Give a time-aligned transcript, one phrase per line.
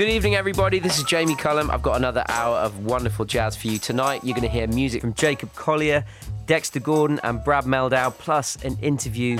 [0.00, 0.78] Good evening, everybody.
[0.78, 1.70] This is Jamie Cullum.
[1.70, 4.24] I've got another hour of wonderful jazz for you tonight.
[4.24, 6.06] You're going to hear music from Jacob Collier,
[6.46, 9.38] Dexter Gordon, and Brad Mehldau, plus an interview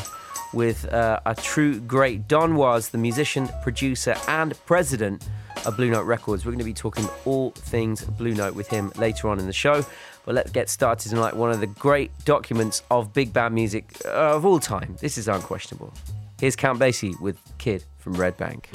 [0.52, 5.26] with uh, a true great Don Was, the musician, producer, and president
[5.65, 6.44] of Blue Note Records.
[6.44, 9.54] We're going to be talking all things Blue Note with him later on in the
[9.54, 9.83] show.
[10.27, 11.35] But let's get started tonight.
[11.35, 14.99] One of the great documents of big band music uh, of all time.
[15.01, 15.95] This is unquestionable.
[16.38, 18.69] Here's Count Basie with Kid from Red Bank.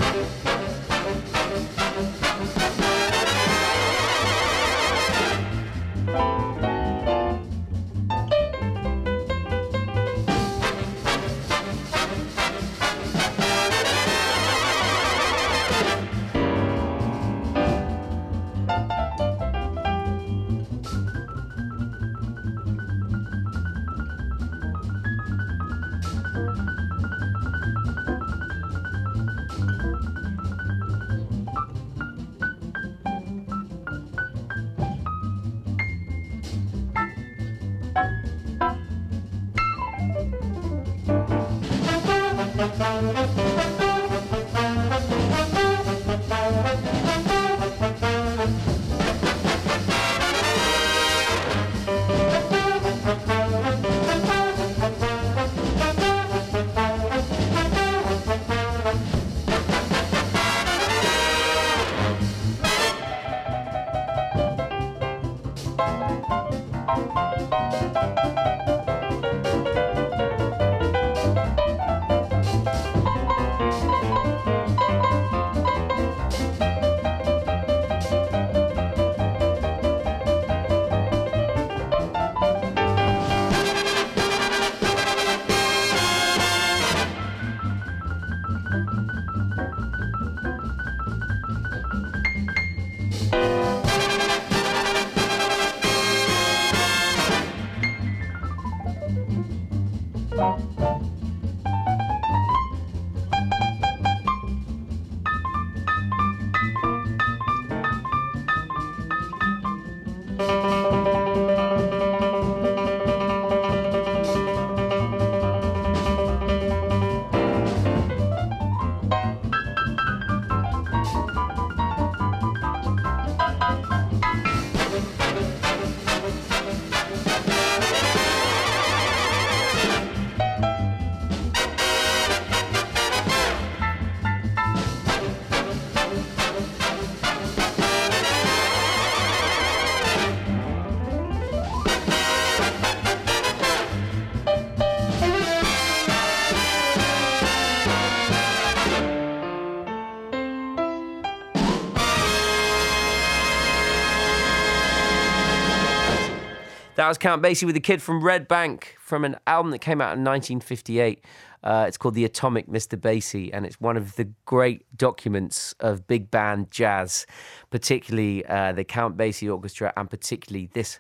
[157.06, 160.02] That was Count Basie with a kid from Red Bank from an album that came
[160.02, 161.24] out in 1958.
[161.64, 163.00] Uh, it's called The Atomic Mr.
[163.00, 167.28] Basie, and it's one of the great documents of big band jazz,
[167.70, 171.00] particularly uh, the Count Basie Orchestra, and particularly this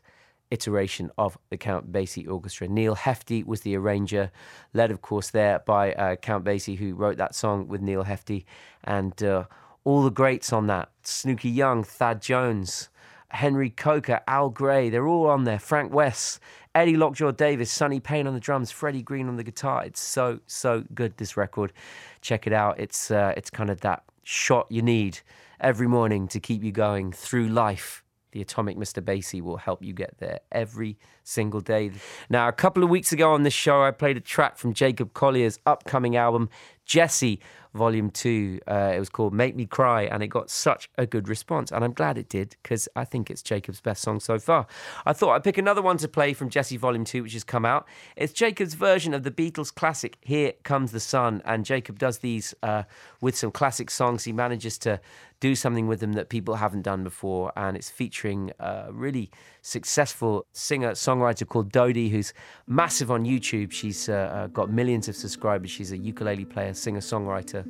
[0.51, 2.67] iteration of the Count Basie Orchestra.
[2.67, 4.29] Neal Hefti was the arranger,
[4.75, 8.45] led, of course, there by uh, Count Basie, who wrote that song with Neal Hefti,
[8.83, 9.45] and uh,
[9.83, 12.89] all the greats on that Snooky Young, Thad Jones.
[13.35, 15.59] Henry Coker, Al Grey, they're all on there.
[15.59, 16.39] Frank West,
[16.73, 19.83] Eddie Lockjaw Davis, Sonny Payne on the drums, Freddie Green on the guitar.
[19.85, 21.73] It's so so good this record.
[22.21, 22.79] Check it out.
[22.79, 25.19] It's uh, it's kind of that shot you need
[25.59, 28.04] every morning to keep you going through life.
[28.35, 29.01] The Atomic Mr.
[29.01, 31.91] Basie will help you get there every single day.
[32.29, 35.13] Now, a couple of weeks ago on this show, I played a track from Jacob
[35.13, 36.49] Collier's upcoming album,
[36.85, 37.39] Jesse,
[37.73, 38.59] Volume 2.
[38.67, 41.71] Uh, it was called Make Me Cry, and it got such a good response.
[41.71, 44.67] And I'm glad it did because I think it's Jacob's best song so far.
[45.05, 47.65] I thought I'd pick another one to play from Jesse Volume 2, which has come
[47.65, 47.87] out.
[48.17, 51.41] It's Jacob's version of the Beatles classic, Here Comes the Sun.
[51.45, 52.83] And Jacob does these uh,
[53.21, 54.25] with some classic songs.
[54.25, 54.99] He manages to
[55.45, 57.51] do something with them that people haven't done before.
[57.55, 59.29] And it's featuring a really
[59.61, 62.33] successful singer songwriter called Dodie, who's
[62.67, 63.71] massive on YouTube.
[63.71, 65.69] She's uh, uh, got millions of subscribers.
[65.69, 67.63] She's a ukulele player, singer songwriter,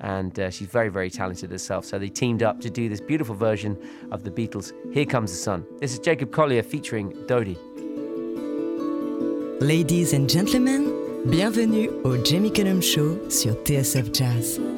[0.00, 1.84] and uh, she's very, very talented herself.
[1.84, 3.76] So they teamed up to do this beautiful version
[4.10, 5.66] of the Beatles' Here Comes the Sun.
[5.80, 7.58] This is Jacob Collier featuring Dodie.
[9.60, 10.82] Ladies and gentlemen,
[11.28, 14.77] bienvenue au Jamie Cullum Show sur TSF Jazz.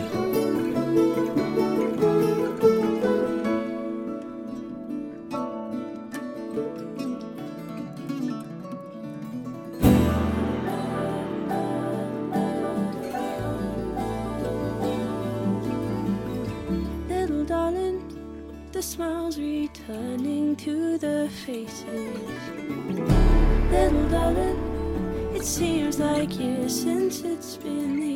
[26.21, 28.10] Like years since it's been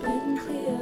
[0.00, 0.77] been clear.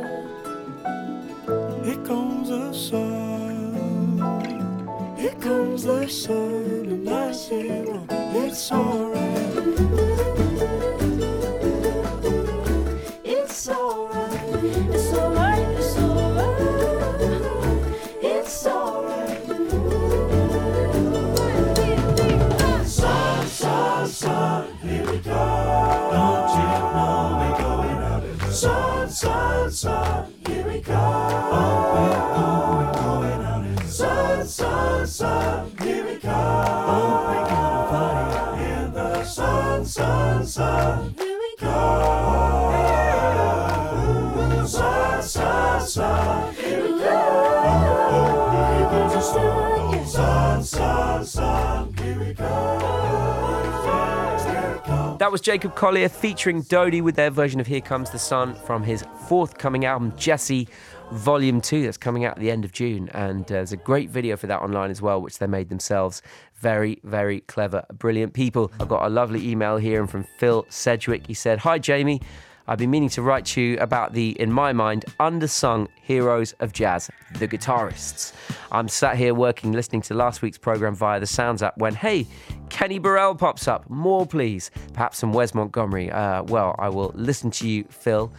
[55.37, 59.05] Was Jacob Collier featuring Dodie with their version of Here Comes the Sun from his
[59.29, 60.67] forthcoming album, Jesse
[61.13, 63.11] Volume 2, that's coming out at the end of June.
[63.13, 66.23] And uh, there's a great video for that online as well, which they made themselves.
[66.55, 68.73] Very, very clever, brilliant people.
[68.81, 71.27] I've got a lovely email here and from Phil Sedgwick.
[71.27, 72.23] He said, Hi, Jamie.
[72.69, 76.73] I've been meaning to write to you about the, in my mind, undersung heroes of
[76.73, 78.33] jazz, the guitarists.
[78.73, 82.27] I'm sat here working, listening to last week's program via the Sounds app when, hey,
[82.69, 83.89] Kenny Burrell pops up.
[83.89, 84.71] More, please.
[84.93, 86.11] Perhaps some Wes Montgomery.
[86.11, 88.33] Uh, well, I will listen to you, Phil.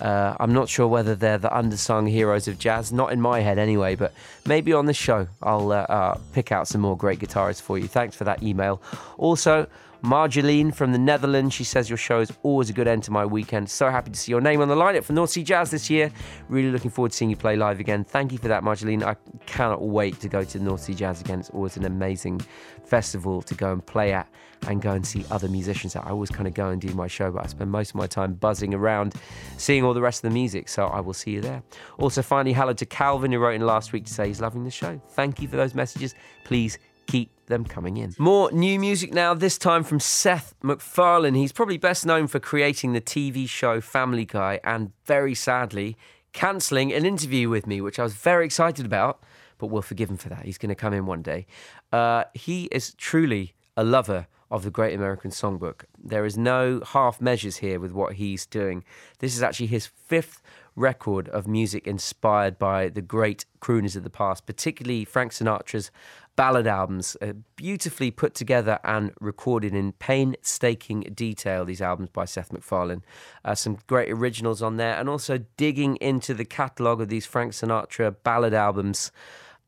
[0.00, 3.58] Uh, I'm not sure whether they're the undersung heroes of jazz, not in my head
[3.58, 4.12] anyway, but
[4.44, 7.86] maybe on the show I'll uh, uh, pick out some more great guitarists for you.
[7.86, 8.82] Thanks for that email.
[9.18, 9.68] Also,
[10.04, 13.24] Marjoleine from the Netherlands, she says your show is always a good end to my
[13.24, 13.70] weekend.
[13.70, 16.10] So happy to see your name on the lineup for North Sea Jazz this year.
[16.50, 18.04] Really looking forward to seeing you play live again.
[18.04, 19.02] Thank you for that, Marjoleine.
[19.02, 21.40] I cannot wait to go to North Sea Jazz again.
[21.40, 22.42] It's always an amazing
[22.84, 24.28] festival to go and play at
[24.68, 25.96] and go and see other musicians.
[25.96, 28.06] I always kind of go and do my show, but I spend most of my
[28.06, 29.14] time buzzing around,
[29.56, 30.68] seeing all the rest of the music.
[30.68, 31.62] So I will see you there.
[31.96, 34.70] Also, finally, hello to Calvin, who wrote in last week to say he's loving the
[34.70, 35.00] show.
[35.12, 36.14] Thank you for those messages.
[36.44, 38.14] Please keep them coming in.
[38.18, 41.34] More new music now, this time from Seth MacFarlane.
[41.34, 45.96] He's probably best known for creating the TV show Family Guy and very sadly
[46.32, 49.22] cancelling an interview with me, which I was very excited about,
[49.58, 50.44] but we'll forgive him for that.
[50.44, 51.46] He's going to come in one day.
[51.92, 55.84] Uh, he is truly a lover of the Great American Songbook.
[55.98, 58.84] There is no half measures here with what he's doing.
[59.18, 60.42] This is actually his fifth
[60.76, 65.90] record of music inspired by the great crooners of the past, particularly Frank Sinatra's
[66.36, 71.64] ballad albums, uh, beautifully put together and recorded in painstaking detail.
[71.64, 73.02] These albums by Seth MacFarlane,
[73.44, 77.52] uh, some great originals on there, and also digging into the catalogue of these Frank
[77.52, 79.12] Sinatra ballad albums,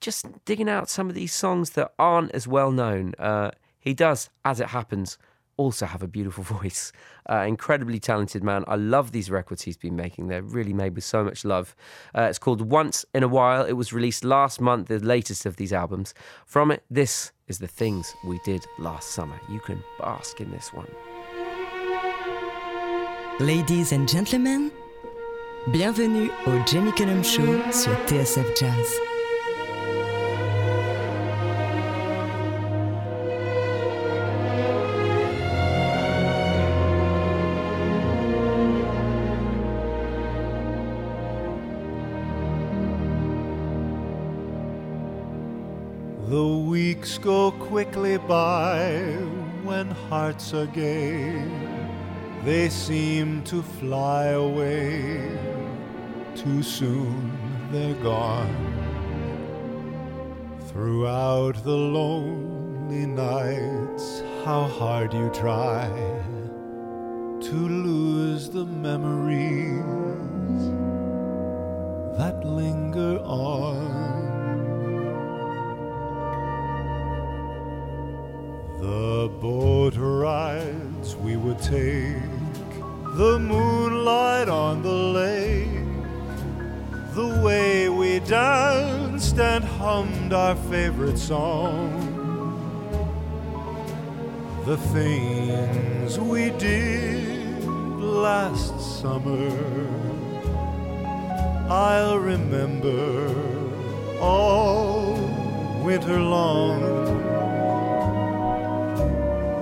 [0.01, 3.15] just digging out some of these songs that aren't as well known.
[3.19, 5.19] Uh, he does, as it happens,
[5.57, 6.93] also have a beautiful voice.
[7.29, 8.65] Uh, incredibly talented man.
[8.69, 10.29] I love these records he's been making.
[10.29, 11.75] They're really made with so much love.
[12.17, 13.65] Uh, it's called Once in a While.
[13.65, 16.15] It was released last month, the latest of these albums.
[16.45, 19.39] From it, this is the things we did last summer.
[19.51, 20.89] You can bask in this one.
[23.39, 24.71] Ladies and gentlemen,
[25.71, 29.16] bienvenue au Jamie Cullum Show sur TSF Jazz.
[47.07, 48.99] Weeks go quickly by
[49.63, 51.41] when hearts are gay.
[52.45, 55.39] They seem to fly away.
[56.35, 57.31] Too soon
[57.71, 58.57] they're gone.
[60.69, 65.89] Throughout the lonely nights, how hard you try
[67.49, 69.85] to lose the memories
[72.19, 74.16] that linger on.
[78.87, 82.31] The boat rides we would take,
[83.17, 85.89] the moonlight on the lake,
[87.13, 91.91] the way we danced and hummed our favorite song,
[94.67, 99.51] the things we did last summer.
[101.69, 103.35] I'll remember
[104.21, 105.19] all
[105.85, 107.26] winter long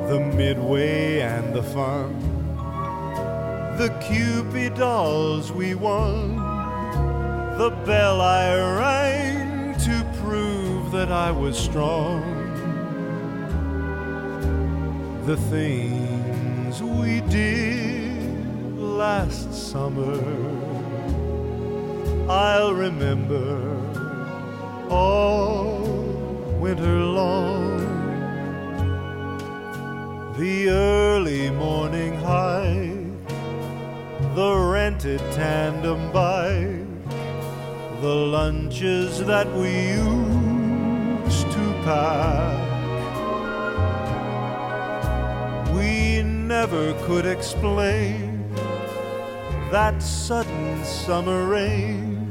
[0.09, 2.13] the midway and the fun,
[3.79, 6.37] the Cupid dolls we won,
[7.57, 12.23] the bell I rang to prove that I was strong,
[15.25, 20.21] the things we did last summer.
[22.31, 23.75] I'll remember
[24.91, 25.79] all
[26.61, 27.84] winter long
[30.39, 33.29] the early morning hike,
[34.35, 36.83] the rented tandem bike,
[38.01, 42.63] the lunches that we used to pack.
[45.73, 48.53] We never could explain
[49.71, 52.29] that sudden summer rain,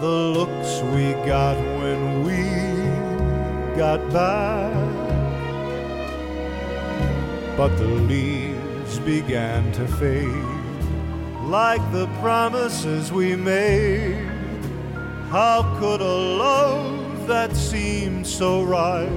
[0.00, 2.44] the looks we got when we
[3.78, 4.89] got back
[7.60, 10.26] but the leaves began to fade
[11.44, 14.24] like the promises we made.
[15.28, 19.10] How could a love that seemed so right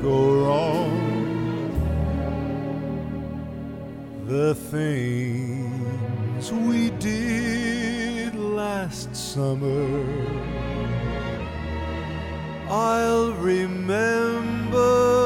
[0.00, 0.96] go wrong?
[4.26, 9.86] The things we did last summer,
[12.70, 15.21] I'll remember.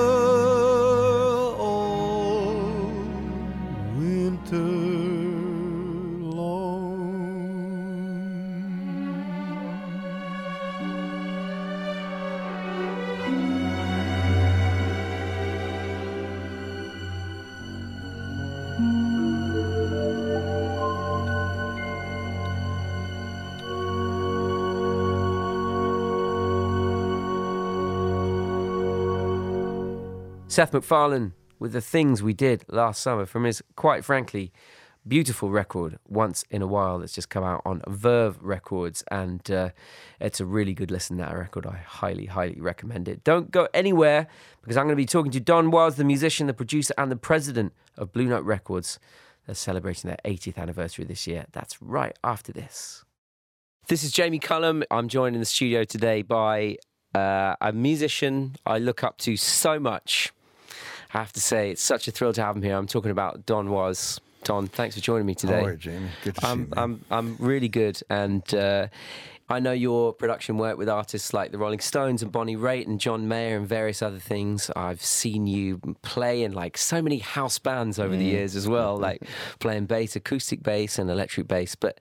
[30.57, 34.53] Seth MacFarlane with the things we did last summer from his, quite frankly,
[35.07, 39.05] beautiful record, Once in a While, that's just come out on Verve Records.
[39.11, 39.71] And uh,
[40.21, 41.67] it's a really good listen, that record.
[41.67, 43.25] I highly, highly recommend it.
[43.25, 44.27] Don't go anywhere
[44.63, 47.17] because I'm going to be talking to Don Was, the musician, the producer, and the
[47.17, 48.99] president of Blue Note Records.
[49.47, 51.47] They're celebrating their 80th anniversary this year.
[51.53, 53.05] That's right after this.
[53.89, 54.83] This is Jamie Cullum.
[54.91, 56.79] I'm joined in the studio today by
[57.15, 60.33] uh, a musician I look up to so much.
[61.17, 62.77] I have to say, it's such a thrill to have him here.
[62.77, 64.21] I'm talking about Don Was.
[64.45, 65.63] Don, thanks for joining me today.
[65.65, 66.09] Are you, Jamie?
[66.23, 66.67] Good to I'm, you.
[66.67, 66.79] man.
[66.79, 67.99] I'm, I'm really good.
[68.11, 68.89] And uh,
[69.49, 73.01] I know your production work with artists like the Rolling Stones and Bonnie Raitt and
[73.01, 74.71] John Mayer and various other things.
[74.77, 78.33] I've seen you play in like so many house bands over the Mm.
[78.33, 79.23] years as well, like
[79.59, 81.75] playing bass, acoustic bass, and electric bass.
[81.75, 81.99] But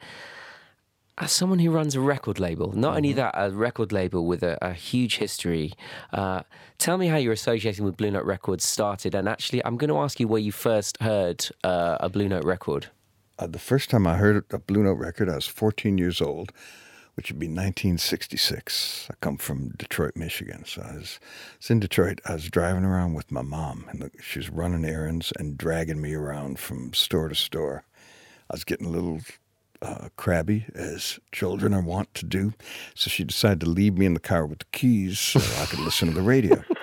[1.18, 4.58] as someone who runs a record label, not only that, a record label with a,
[4.62, 5.74] a huge history,
[6.12, 6.42] uh,
[6.78, 9.16] tell me how your association with Blue Note Records started.
[9.16, 12.44] And actually, I'm going to ask you where you first heard uh, a Blue Note
[12.44, 12.88] record.
[13.40, 16.52] Uh, the first time I heard a Blue Note record, I was 14 years old,
[17.16, 19.08] which would be 1966.
[19.10, 20.66] I come from Detroit, Michigan.
[20.66, 22.20] So I was, I was in Detroit.
[22.26, 26.14] I was driving around with my mom, and she was running errands and dragging me
[26.14, 27.86] around from store to store.
[28.50, 29.22] I was getting a little
[29.82, 32.54] uh, crabby, as children are wont to do.
[32.94, 35.80] So she decided to leave me in the car with the keys so I could
[35.80, 36.64] listen to the radio.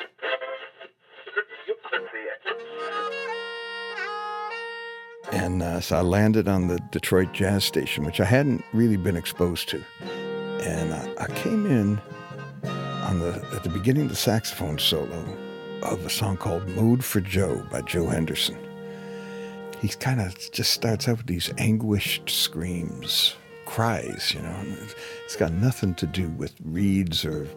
[5.33, 9.17] And uh, so I landed on the Detroit Jazz Station, which I hadn't really been
[9.17, 9.83] exposed to.
[10.61, 11.99] And I, I came in
[12.65, 15.25] on the at the beginning of the saxophone solo
[15.83, 18.59] of a song called "Mode for Joe" by Joe Henderson.
[19.83, 23.35] He kind of just starts out with these anguished screams,
[23.67, 24.65] cries, you know.
[25.25, 27.49] It's got nothing to do with reeds or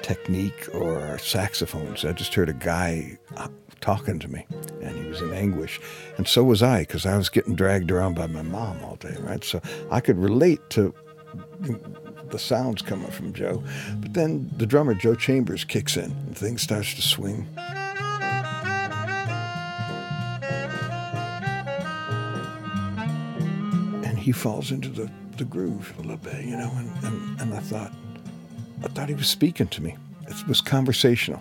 [0.00, 2.06] technique or saxophones.
[2.06, 3.48] I just heard a guy uh,
[3.82, 4.46] talking to me,
[4.80, 5.78] and he was in anguish,
[6.16, 9.14] and so was I because I was getting dragged around by my mom all day,
[9.20, 9.44] right?
[9.44, 10.94] So I could relate to
[12.30, 13.62] the sounds coming from Joe.
[14.00, 17.46] But then the drummer Joe Chambers kicks in, and things starts to swing.
[24.26, 27.60] He falls into the, the groove a little bit, you know, and, and, and I
[27.60, 27.92] thought,
[28.82, 29.96] I thought he was speaking to me.
[30.26, 31.40] It was conversational.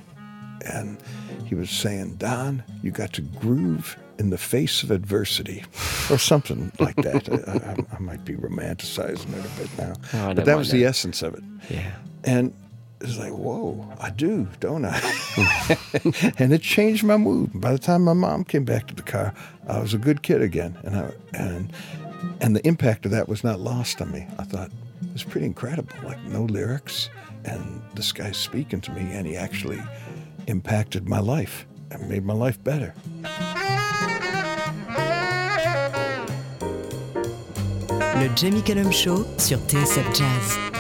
[0.68, 1.00] And
[1.48, 5.64] he was saying, Don, you got to groove in the face of adversity,
[6.12, 7.28] or something like that.
[7.48, 9.94] I, I, I might be romanticizing it a bit now.
[10.14, 10.78] Oh, but that was that.
[10.78, 11.44] the essence of it.
[11.72, 11.92] Yeah.
[12.24, 12.54] And
[13.02, 15.00] it's like, whoa, I do, don't I?
[16.38, 17.50] and it changed my mood.
[17.60, 19.34] By the time my mom came back to the car,
[19.68, 20.78] I was a good kid again.
[20.84, 21.74] And I, and
[22.42, 24.28] and the impact of that was not lost on me.
[24.38, 25.96] I thought it was pretty incredible.
[26.04, 27.10] Like no lyrics,
[27.44, 29.82] and this guy's speaking to me, and he actually
[30.48, 32.94] impacted my life and made my life better.
[38.16, 40.75] Le Jamie Cullum Show sur TSF Jazz.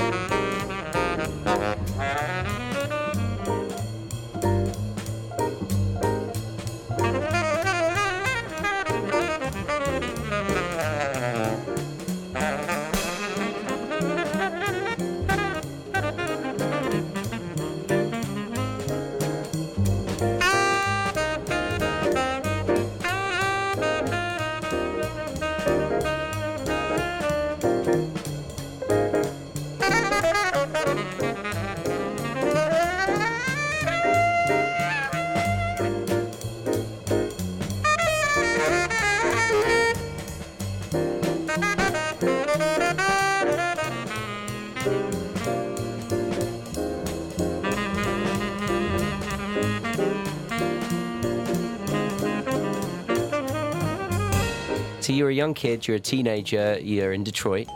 [55.65, 57.67] Kid, you're a teenager, you're in Detroit,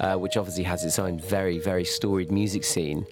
[0.00, 3.06] uh, which obviously has its own very, very storied music scene.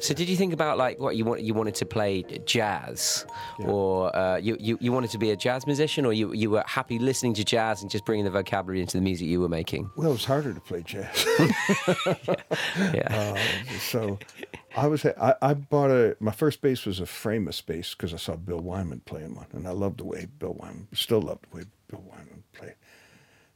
[0.00, 1.42] So did you think about like what you want?
[1.42, 3.26] You wanted to play jazz,
[3.58, 6.64] or uh, you, you you wanted to be a jazz musician, or you you were
[6.66, 9.90] happy listening to jazz and just bringing the vocabulary into the music you were making?
[9.96, 11.26] Well, it was harder to play jazz.
[12.92, 13.08] Yeah.
[13.10, 13.38] Uh,
[13.78, 14.18] so
[14.76, 18.16] I was I, I bought a my first bass was a Framus bass because I
[18.16, 21.56] saw Bill Wyman playing one, and I loved the way Bill Wyman still loved the
[21.58, 22.74] way Bill Wyman played.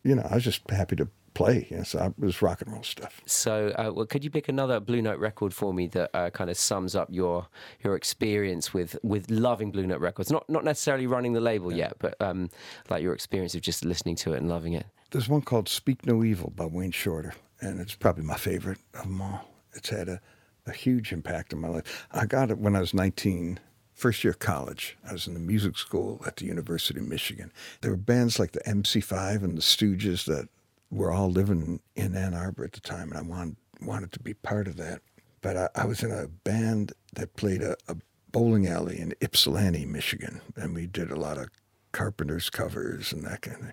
[0.05, 1.67] You know, I was just happy to play.
[1.71, 3.21] You know, so I, it was rock and roll stuff.
[3.27, 6.51] So, uh, well, could you pick another Blue Note record for me that uh, kind
[6.51, 7.47] of sums up your
[7.85, 10.31] your experience with with loving Blue Note records?
[10.31, 12.51] Not not necessarily running the label yet, but um,
[12.91, 14.87] like your experience of just listening to it and loving it.
[15.11, 19.05] There's one called "Speak No Evil" by Wayne Shorter, and it's probably my favorite of
[19.05, 19.49] them all.
[19.75, 20.21] It's had a,
[20.67, 22.07] a huge impact on my life.
[22.11, 23.61] I got it when I was 19,
[23.99, 24.97] first year of college.
[25.09, 27.53] I was in the music school at the University of Michigan.
[27.81, 30.49] There were bands like the MC5 and the Stooges that
[30.91, 34.35] were all living in Ann Arbor at the time, and I wanted wanted to be
[34.35, 35.03] part of that.
[35.41, 37.97] But I, I was in a band that played a, a
[38.33, 41.49] bowling alley in Ypsilanti, Michigan, and we did a lot of
[41.93, 43.73] Carpenters covers and that kind of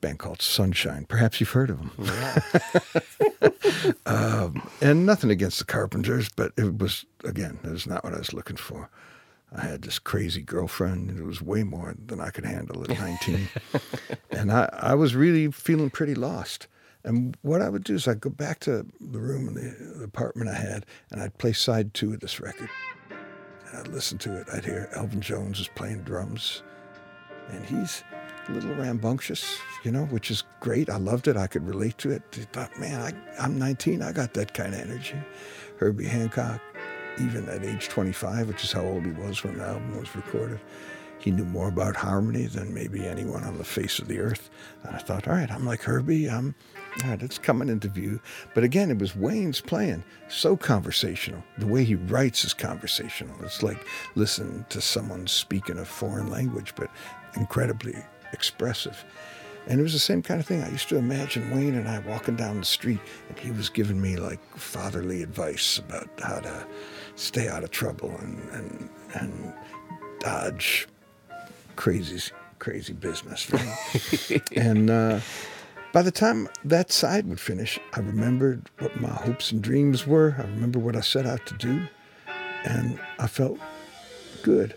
[0.00, 1.04] band called Sunshine.
[1.06, 1.90] Perhaps you've heard of them.
[4.06, 8.18] um, and nothing against the Carpenters, but it was again, it was not what I
[8.18, 8.88] was looking for.
[9.54, 11.18] I had this crazy girlfriend.
[11.18, 13.48] It was way more than I could handle at 19.
[14.30, 16.66] and I, I was really feeling pretty lost.
[17.04, 20.04] And what I would do is I'd go back to the room in the, the
[20.04, 22.68] apartment I had, and I'd play side two of this record.
[23.10, 24.48] And I'd listen to it.
[24.52, 26.62] I'd hear Elvin Jones is playing drums,
[27.48, 28.02] and he's
[28.48, 30.90] a little rambunctious, you know, which is great.
[30.90, 31.36] I loved it.
[31.36, 32.22] I could relate to it.
[32.32, 34.02] I thought, man, I, I'm 19.
[34.02, 35.16] I got that kind of energy.
[35.78, 36.60] Herbie Hancock,
[37.20, 40.60] even at age 25, which is how old he was when the album was recorded,
[41.18, 44.50] he knew more about harmony than maybe anyone on the face of the earth.
[44.84, 46.30] And I thought, all right, I'm like Herbie.
[46.30, 46.54] I'm
[47.02, 48.20] all right, it's coming into view.
[48.54, 51.42] But again, it was Wayne's playing so conversational.
[51.58, 53.36] The way he writes is conversational.
[53.42, 56.90] It's like listening to someone speaking a foreign language, but
[57.34, 57.96] incredibly
[58.32, 59.04] expressive.
[59.66, 60.62] And it was the same kind of thing.
[60.62, 64.00] I used to imagine Wayne and I walking down the street, and he was giving
[64.00, 66.66] me like fatherly advice about how to
[67.18, 69.52] stay out of trouble and and and
[70.20, 70.86] dodge
[71.76, 73.50] crazy crazy business.
[73.52, 74.42] Right?
[74.56, 75.20] and uh,
[75.92, 80.36] by the time that side would finish, I remembered what my hopes and dreams were.
[80.38, 81.86] I remember what I set out to do,
[82.64, 83.58] and I felt
[84.42, 84.74] good.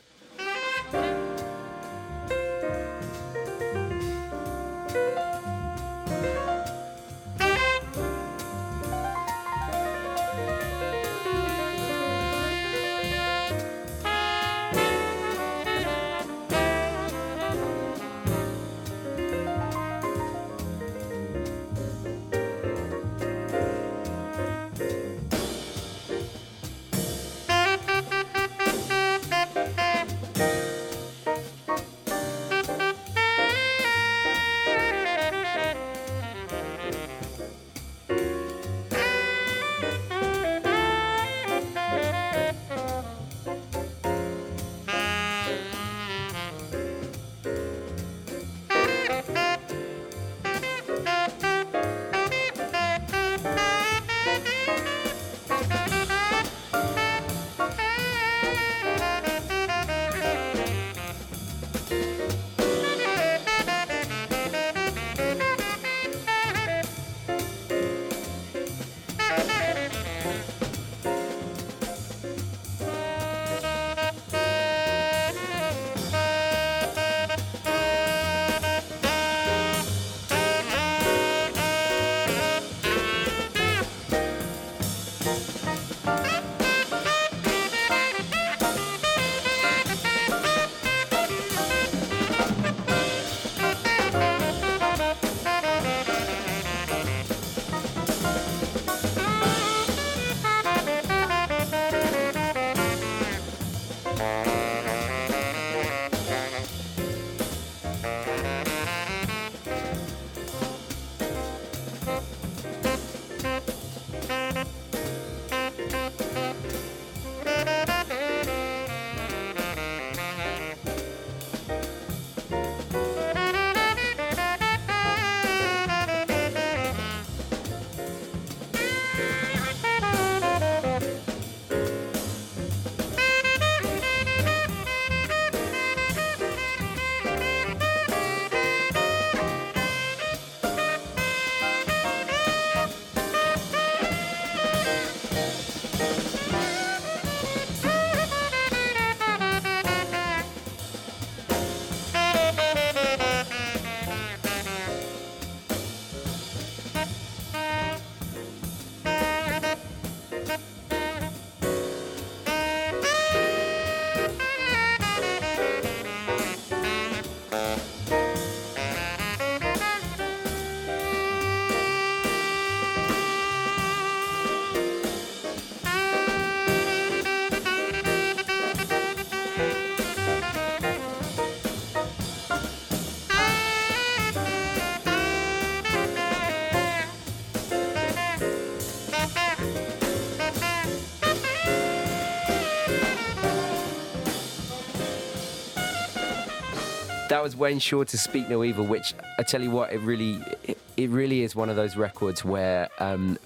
[197.31, 200.77] That was Wayne Shorter Speak No Evil, which I tell you what, it really, it,
[200.97, 203.37] it really is one of those records where, um,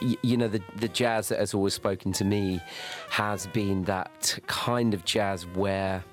[0.00, 2.60] y- you know, the the jazz that has always spoken to me
[3.10, 6.04] has been that kind of jazz where.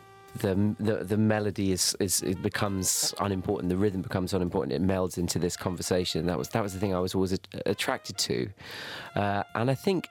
[0.42, 3.70] The, the the melody is, is it becomes unimportant.
[3.70, 4.74] The rhythm becomes unimportant.
[4.74, 6.26] It melds into this conversation.
[6.26, 8.50] That was that was the thing I was always a- attracted to,
[9.16, 10.10] uh, and I think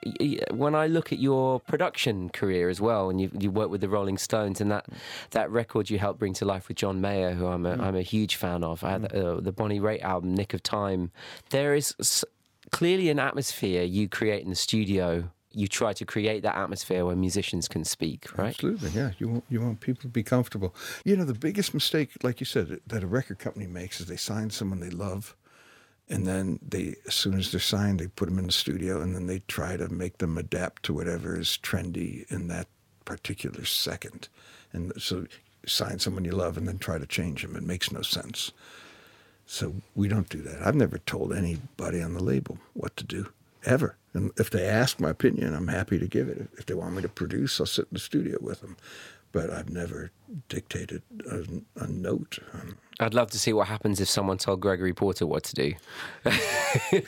[0.51, 3.89] when I look at your production career as well, and you you work with the
[3.89, 4.85] Rolling Stones, and that
[5.31, 8.01] that record you helped bring to life with John Mayer, who I'm a am a
[8.01, 8.83] huge fan of.
[8.83, 11.11] I had, uh, the Bonnie Raitt album, Nick of Time.
[11.51, 12.25] There is s-
[12.71, 15.29] clearly an atmosphere you create in the studio.
[15.55, 18.49] You try to create that atmosphere where musicians can speak, right?
[18.49, 19.11] Absolutely, yeah.
[19.17, 20.75] You want you want people to be comfortable.
[21.03, 24.17] You know, the biggest mistake, like you said, that a record company makes is they
[24.17, 25.35] sign someone they love,
[26.09, 29.15] and then they, as soon as they're signed, they put them in the studio, and
[29.15, 32.67] then they try to make them adapt to whatever is trendy in that
[33.05, 34.27] particular second.
[34.73, 35.25] And so,
[35.65, 37.55] sign someone you love, and then try to change them.
[37.55, 38.51] It makes no sense.
[39.47, 40.65] So we don't do that.
[40.65, 43.31] I've never told anybody on the label what to do,
[43.63, 43.95] ever.
[44.15, 46.47] And if they ask my opinion, I'm happy to give it.
[46.57, 48.77] If they want me to produce, I'll sit in the studio with them.
[49.31, 50.11] But I've never
[50.47, 51.43] dictated a,
[51.83, 52.39] a note.
[52.53, 55.73] Um, I'd love to see what happens if someone told Gregory Porter what to do.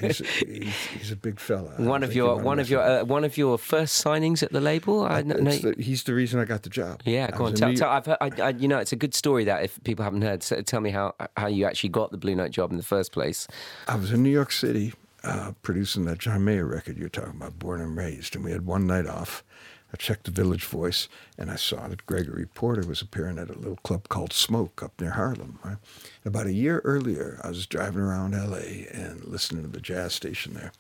[0.02, 1.72] he's, he's, he's a big fella.
[1.78, 5.04] One of your one of your uh, one of your first signings at the label.
[5.06, 7.02] I, It's know- the- he's the reason I got the job.
[7.06, 7.54] yeah, I go on.
[7.54, 10.04] Tell, tell, I've heard, I, I, you know, it's a good story that if people
[10.04, 12.78] haven't heard, so tell me how how you actually got the Blue Note job in
[12.78, 13.48] the first place.
[13.88, 14.93] I was in New York City
[15.24, 18.66] uh, producing that John Mayer record you're talking about, Born and Raised, and we had
[18.66, 19.44] one night off.
[19.92, 23.58] I checked the Village Voice, and I saw that Gregory Porter was appearing at a
[23.58, 25.60] little club called Smoke up near Harlem.
[25.64, 25.78] Right?
[26.26, 28.88] About a year earlier, I was driving around L.A.
[28.92, 30.74] and listening to the jazz station there,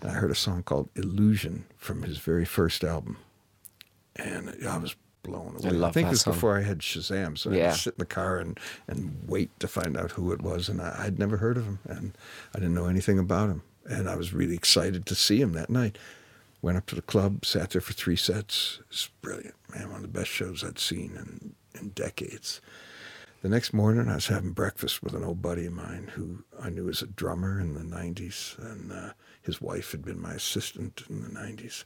[0.00, 3.18] and I heard a song called "Illusion" from his very first album,
[4.16, 5.70] and I was blown away.
[5.70, 6.34] love think that it was song.
[6.34, 7.70] before I had Shazam, so I had Yeah.
[7.72, 10.68] to sit in the car and, and wait to find out who it was.
[10.68, 12.16] And I, I'd never heard of him, and
[12.54, 13.62] I didn't know anything about him.
[13.86, 15.98] And I was really excited to see him that night.
[16.62, 18.80] Went up to the club, sat there for three sets.
[18.90, 19.88] It's brilliant, man.
[19.88, 22.60] One of the best shows I'd seen in, in decades.
[23.42, 26.68] The next morning, I was having breakfast with an old buddy of mine who I
[26.68, 31.02] knew was a drummer in the 90s, and uh, his wife had been my assistant
[31.08, 31.84] in the 90s.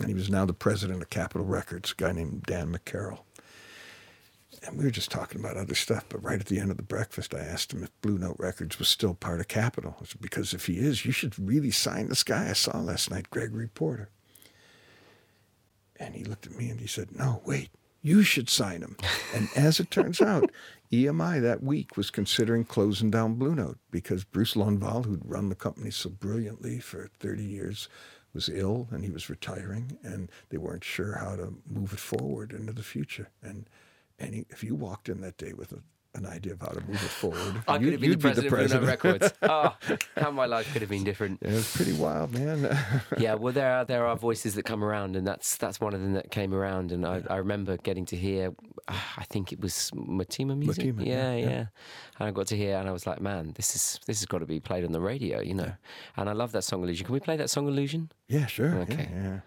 [0.00, 3.20] And he was now the president of Capitol Records, a guy named Dan McCarroll.
[4.66, 6.82] And we were just talking about other stuff, but right at the end of the
[6.82, 9.96] breakfast, I asked him if Blue Note Records was still part of Capitol.
[10.00, 13.10] I said, because if he is, you should really sign this guy I saw last
[13.10, 14.08] night, Gregory Porter.
[15.96, 17.70] And he looked at me and he said, no, wait,
[18.02, 18.96] you should sign him.
[19.34, 20.50] And as it turns out,
[20.92, 25.54] EMI that week was considering closing down Blue Note because Bruce Lundvall, who'd run the
[25.54, 27.88] company so brilliantly for 30 years,
[28.34, 32.52] was ill and he was retiring, and they weren't sure how to move it forward
[32.52, 33.30] into the future.
[33.42, 33.68] And
[34.18, 35.78] any, if you walked in that day with a,
[36.14, 38.52] an idea of how to move it forward, I could you- have been the president,
[38.72, 39.32] of Blue Records.
[39.42, 39.76] oh,
[40.16, 41.40] how my life could have been different.
[41.42, 42.78] Yeah, it was pretty wild, man.
[43.18, 46.00] yeah, well, there are there are voices that come around, and that's that's one of
[46.00, 46.92] them that came around.
[46.92, 48.54] And I, I remember getting to hear,
[48.88, 50.84] uh, I think it was Motéma music.
[50.96, 51.66] Motéma, yeah, yeah, yeah, yeah.
[52.18, 54.38] And I got to hear, and I was like, man, this is this has got
[54.38, 55.72] to be played on the radio, you know.
[56.16, 57.06] And I love that song Illusion.
[57.06, 58.12] Can we play that song Illusion?
[58.28, 58.74] yeah, sure.
[58.76, 59.08] Okay.
[59.12, 59.40] Yeah,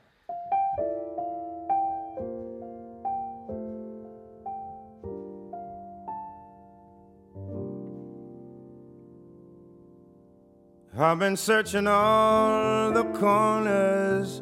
[10.99, 14.41] I've been searching all the corners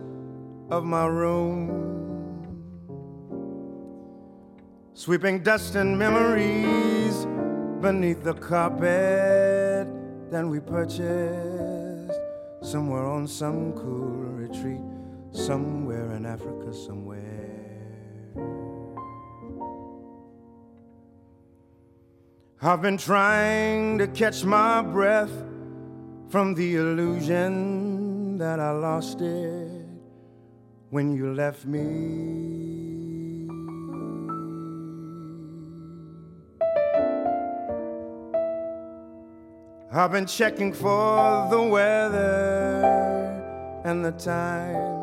[0.70, 1.68] of my room,
[4.94, 7.26] sweeping dust and memories
[7.82, 9.90] beneath the carpet
[10.32, 12.18] that we purchased.
[12.62, 14.80] Somewhere on some cool retreat,
[15.34, 17.22] somewhere in Africa, somewhere.
[22.62, 25.34] I've been trying to catch my breath
[26.30, 29.86] from the illusion that I lost it
[30.90, 32.66] when you left me.
[39.92, 42.82] I've been checking for the weather
[43.86, 44.96] and the time.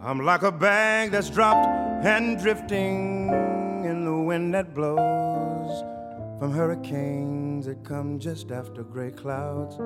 [0.00, 1.66] I'm like a bag that's dropped
[2.06, 3.28] and drifting
[3.84, 5.51] in the wind that blows
[6.42, 9.76] from hurricanes that come just after gray clouds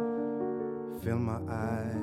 [1.04, 1.94] fill my eyes.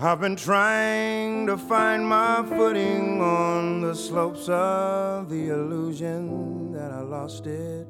[0.00, 7.00] I've been trying to find my footing on the slopes of the illusion that I
[7.02, 7.86] lost it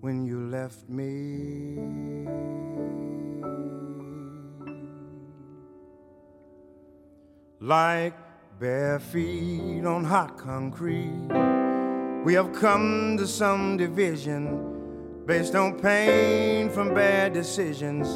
[0.00, 1.76] when you left me.
[7.58, 8.25] Like
[8.58, 11.28] bare feet on hot concrete,
[12.24, 18.08] we have come to some division based on pain from bad decisions.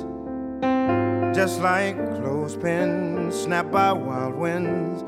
[1.36, 5.04] Just like clothespins snapped by wild winds.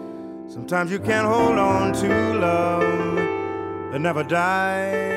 [0.53, 3.17] Sometimes you can't hold on to love
[3.91, 5.09] that never dies.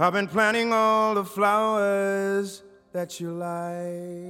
[0.00, 2.62] I've been planting all the flowers
[2.98, 4.26] that you like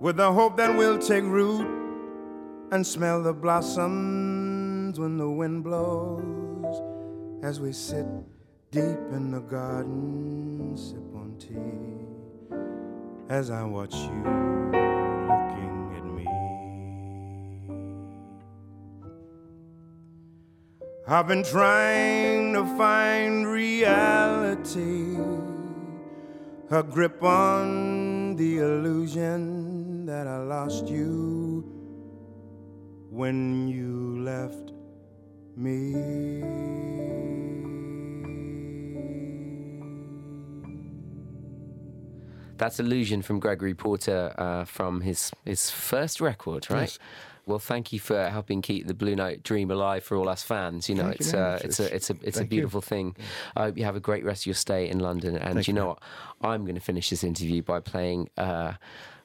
[0.00, 1.66] with the hope that we'll take root
[2.72, 6.82] and smell the blossoms when the wind blows,
[7.42, 8.04] as we sit
[8.70, 11.56] deep in the garden, sip on tea,
[13.30, 14.24] as I watch you
[14.74, 16.28] looking at me.
[21.08, 25.16] I've been trying to find reality,
[26.70, 31.62] a grip on the illusion that I lost you
[33.10, 34.72] when you left
[35.56, 35.92] me.
[42.56, 46.82] That's Illusion from Gregory Porter uh, from his, his first record, right?
[46.82, 46.98] Yes.
[47.46, 50.88] Well, thank you for helping keep the Blue Note dream alive for all us fans.
[50.88, 52.56] You know, Thank it's very uh, it's a it's a it's a Thank you.
[52.58, 53.16] beautiful thing.
[53.56, 55.36] I hope you have a great rest of your stay in London.
[55.36, 55.96] And Thank you you, know man.
[56.40, 56.50] what?
[56.52, 58.28] I'm going to finish this interview by playing.
[58.38, 58.74] Uh,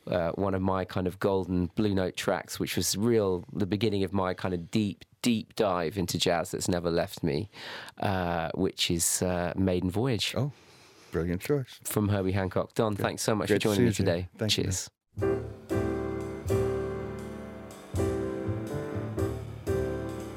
[0.08, 4.04] uh, one of my kind of golden Blue Note tracks, which was real, the beginning
[4.04, 7.48] of my kind of deep, deep dive into jazz that's never left me,
[8.00, 10.52] uh, which is uh, Maiden Voyage Oh,
[11.12, 11.80] brilliant choice.
[11.84, 12.74] from Herbie Hancock.
[12.74, 14.30] Don, thanks so much for joining me you, today.
[14.38, 15.89] Thank you,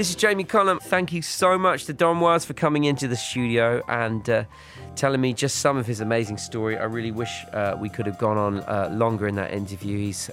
[0.00, 0.78] This is Jamie Cullum.
[0.80, 4.44] Thank you so much to Don Was for coming into the studio and uh,
[4.96, 6.78] telling me just some of his amazing story.
[6.78, 9.98] I really wish uh, we could have gone on uh, longer in that interview.
[9.98, 10.30] He's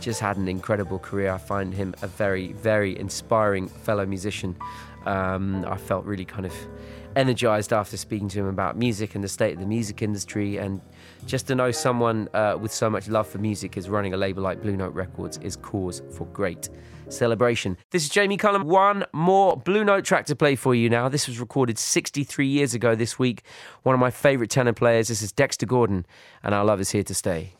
[0.00, 1.32] just had an incredible career.
[1.32, 4.54] I find him a very, very inspiring fellow musician.
[5.06, 6.54] Um, I felt really kind of
[7.16, 10.80] energized after speaking to him about music and the state of the music industry and
[11.26, 14.44] just to know someone uh, with so much love for music is running a label
[14.44, 16.68] like Blue Note Records is cause for great
[17.12, 17.76] celebration.
[17.90, 18.66] This is Jamie Cullum.
[18.66, 21.08] One more Blue Note track to play for you now.
[21.08, 23.42] This was recorded 63 years ago this week.
[23.82, 25.08] One of my favourite tenor players.
[25.08, 26.06] This is Dexter Gordon,
[26.42, 27.52] and our love is here to stay.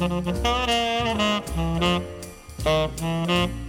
[0.00, 0.28] Thank
[2.62, 3.59] you.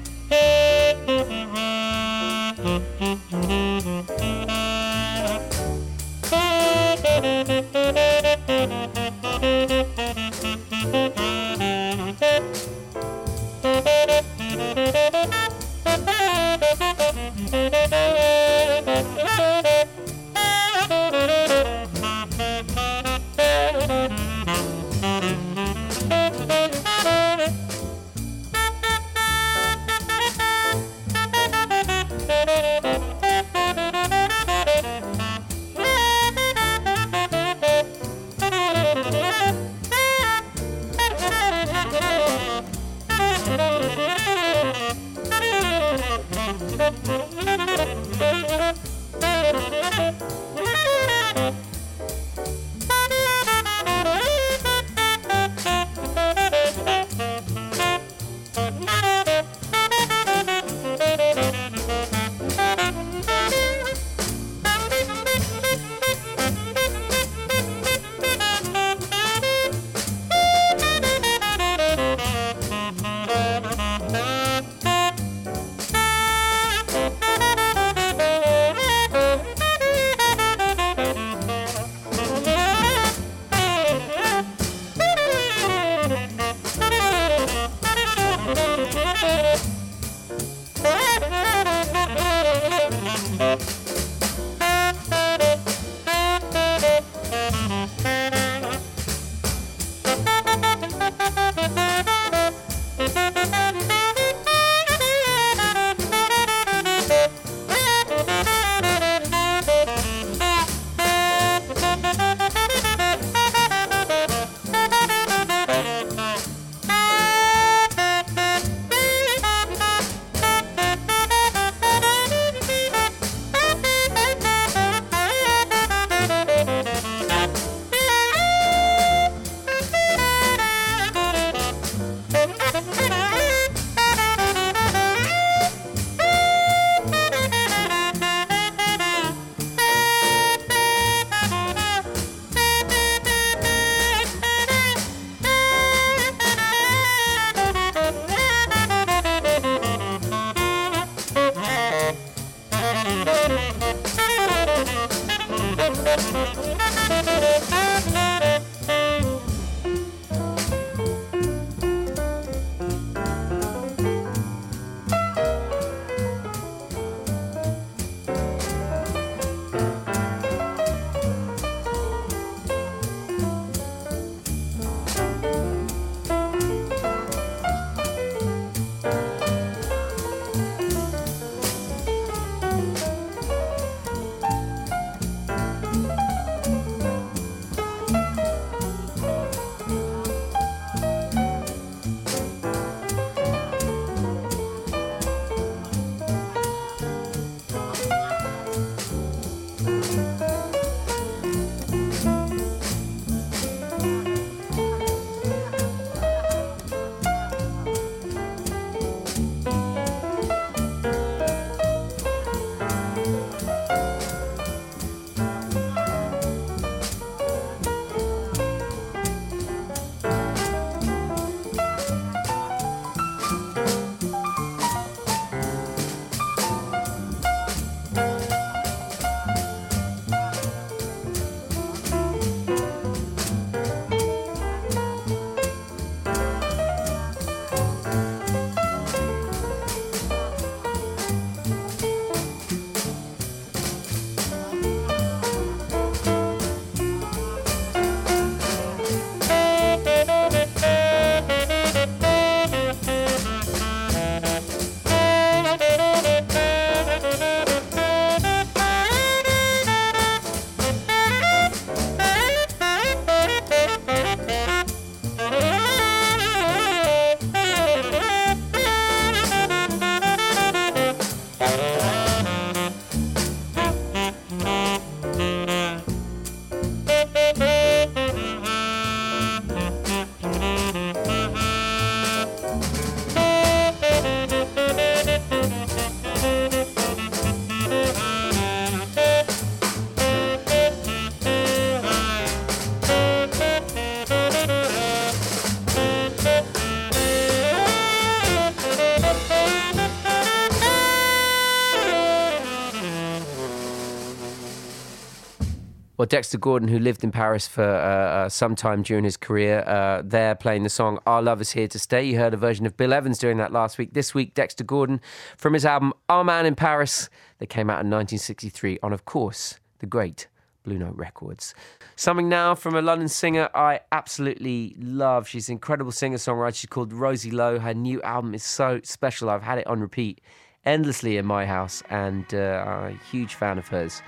[306.32, 310.22] Dexter Gordon, who lived in Paris for uh, uh, some time during his career, uh,
[310.24, 312.24] there playing the song Our Love Is Here to Stay.
[312.24, 314.14] You heard a version of Bill Evans doing that last week.
[314.14, 315.20] This week, Dexter Gordon
[315.58, 319.78] from his album Our Man in Paris that came out in 1963 on, of course,
[320.00, 320.48] the great
[320.84, 321.76] Blue Note Records.
[322.16, 325.50] Something now from a London singer I absolutely love.
[325.50, 326.76] She's an incredible singer songwriter.
[326.76, 327.78] She's called Rosie Lowe.
[327.78, 329.50] Her new album is so special.
[329.50, 330.40] I've had it on repeat
[330.86, 334.22] endlessly in my house, and uh, I'm a huge fan of hers.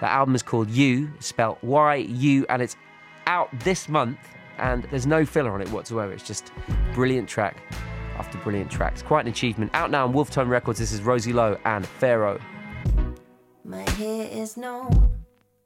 [0.00, 2.76] The album is called You, spelled Y U, and it's
[3.26, 4.18] out this month.
[4.58, 6.12] And there's no filler on it whatsoever.
[6.12, 6.52] It's just
[6.92, 7.62] brilliant track
[8.18, 9.02] after brilliant tracks.
[9.02, 9.70] Quite an achievement.
[9.74, 10.78] Out now on Wolf Tone Records.
[10.78, 12.40] This is Rosie Lowe and Pharaoh.
[13.64, 15.10] My hair is known,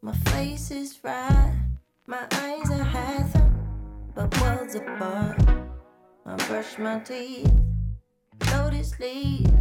[0.02, 1.54] my face is right,
[2.06, 3.48] my eyes are heather,
[4.12, 5.40] but worlds apart.
[6.26, 7.52] I brush my teeth,
[8.52, 9.51] lotus leaves.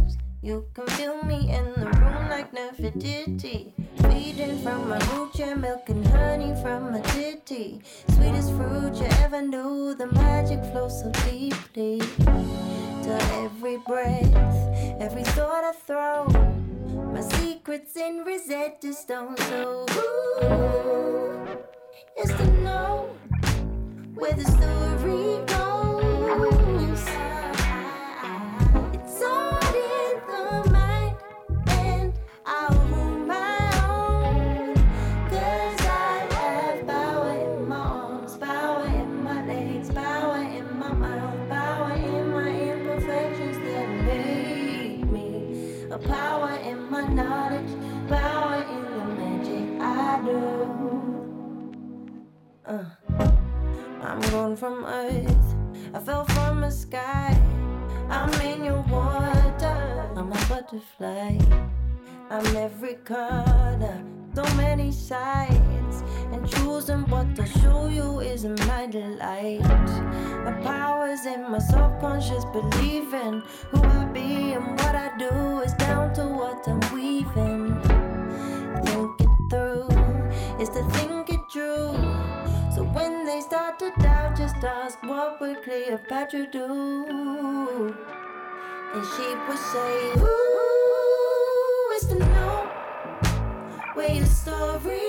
[0.44, 3.72] You can feel me in the room like Nefertiti.
[4.10, 4.98] Feeding from my
[5.36, 7.80] yeah, milk and honey from my titty.
[8.08, 12.00] Sweetest fruit you ever knew, the magic flows so deeply.
[12.26, 14.34] To every breath,
[15.00, 16.26] every thought I throw.
[17.12, 21.56] My secrets in Rosetta Stone, so ooh,
[22.18, 23.14] is to know
[24.16, 25.61] where the story goes.
[54.56, 55.54] From earth,
[55.94, 57.34] I fell from the sky.
[58.10, 61.38] I'm in your water, I'm a butterfly.
[62.28, 66.02] I'm every color, so many sides.
[66.32, 69.62] And choosing what to show you is my delight.
[70.44, 76.12] My powers in my subconscious believing who I be and what I do is down
[76.14, 77.80] to what I'm weaving.
[78.84, 79.88] Think it through
[80.60, 82.01] is to think it true.
[82.90, 87.94] When they start to doubt, just ask what would Cleopatra do?
[88.94, 92.68] And she would say, Ooh, it's to know
[93.94, 95.01] where your story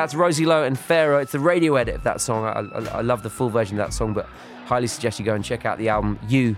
[0.00, 1.18] That's Rosie Lowe and Pharaoh.
[1.18, 2.46] It's the radio edit of that song.
[2.46, 4.24] I, I, I love the full version of that song, but
[4.64, 6.56] highly suggest you go and check out the album You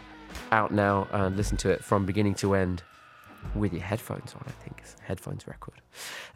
[0.52, 2.84] out now and listen to it from beginning to end
[3.56, 4.78] with your headphones on, I think.
[4.78, 5.82] It's headphones record.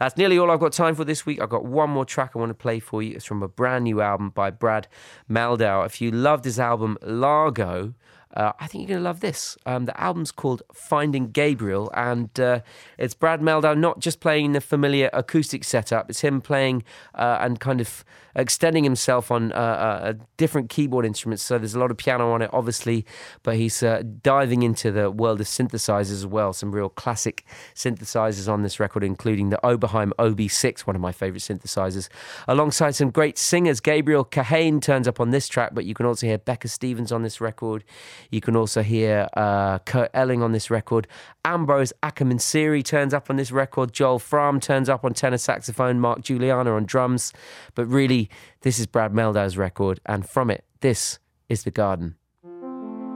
[0.01, 1.41] That's nearly all I've got time for this week.
[1.41, 3.15] I've got one more track I want to play for you.
[3.15, 4.89] It's from a brand new album by Brad
[5.29, 5.85] Mehldau.
[5.85, 7.93] If you loved his album Largo,
[8.37, 9.57] uh, I think you're going to love this.
[9.65, 12.59] Um, the album's called Finding Gabriel, and uh,
[12.99, 16.83] it's Brad Mehldau not just playing the familiar acoustic setup, it's him playing
[17.15, 18.05] uh, and kind of
[18.37, 21.41] extending himself on uh, uh, different keyboard instruments.
[21.41, 23.05] So there's a lot of piano on it, obviously,
[23.41, 26.53] but he's uh, diving into the world of synthesizers as well.
[26.53, 31.41] Some real classic synthesizers on this record, including the Oberheim OB6, one of my favorite
[31.41, 32.07] synthesizers,
[32.47, 33.79] alongside some great singers.
[33.79, 37.23] Gabriel Kahane turns up on this track, but you can also hear Becca Stevens on
[37.23, 37.83] this record.
[38.31, 41.07] You can also hear uh, Kurt Elling on this record.
[41.45, 43.93] Ambrose Akinmusire turns up on this record.
[43.93, 45.99] Joel Frahm turns up on tenor saxophone.
[45.99, 47.33] Mark Guiliana on drums.
[47.75, 48.29] But really,
[48.61, 51.19] this is Brad Mehldau's record, and from it, this
[51.49, 52.15] is The Garden.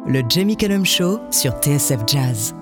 [0.08, 2.54] Le Jamie Cullum Show sur TSF Jazz.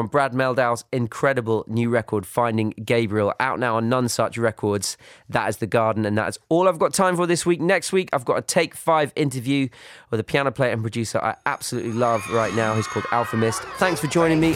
[0.00, 4.96] From Brad Mehldau's incredible new record, Finding Gabriel, out now on Nonesuch Records.
[5.28, 7.60] That is The Garden, and that is all I've got time for this week.
[7.60, 9.68] Next week, I've got a Take Five interview
[10.10, 12.74] with a piano player and producer I absolutely love right now.
[12.76, 13.60] He's called Alfa Mist.
[13.76, 14.54] Thanks for joining me.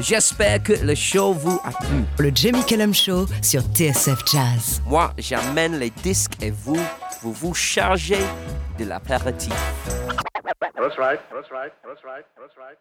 [0.00, 2.04] J'espère que le show vous a plu.
[2.18, 4.82] Le Jamie Cullum Show sur TSF Jazz.
[4.84, 6.80] Moi, j'amène les disques et vous,
[7.22, 8.18] vous vous chargez
[8.80, 9.54] de l'apéritif.
[10.60, 10.74] That's.
[10.74, 11.20] That's right.
[11.32, 11.72] That's right.
[11.86, 12.24] That's right.
[12.36, 12.76] That's right.